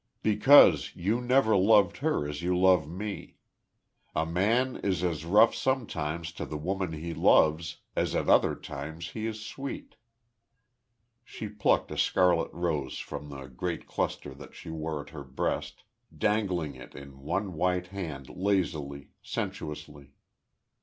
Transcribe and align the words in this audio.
"Because 0.23 0.95
you 0.95 1.21
never 1.21 1.55
loved 1.55 1.97
her 1.97 2.27
as 2.27 2.41
you 2.41 2.57
love 2.57 2.89
me. 2.89 3.35
A 4.15 4.25
man 4.25 4.77
is 4.77 5.03
as 5.03 5.25
rough 5.25 5.53
sometimes 5.53 6.31
to 6.31 6.45
the 6.47 6.57
woman 6.57 6.93
he 6.93 7.13
loves 7.13 7.81
as 7.95 8.15
at 8.15 8.27
other 8.27 8.55
times 8.55 9.09
he 9.11 9.27
is 9.27 9.45
sweet." 9.45 9.97
She 11.23 11.47
plucked 11.47 11.91
a 11.91 11.99
scarlet 11.99 12.51
rose 12.51 12.97
from 12.97 13.29
the 13.29 13.45
great 13.45 13.85
cluster 13.85 14.33
that 14.33 14.55
she 14.55 14.71
wore 14.71 15.01
at 15.03 15.11
her 15.11 15.23
breast, 15.23 15.83
dangling 16.17 16.73
it 16.73 16.95
in 16.95 17.19
one 17.21 17.53
white 17.53 17.85
hand, 17.89 18.27
lazily, 18.27 19.11
sensuously. 19.21 20.13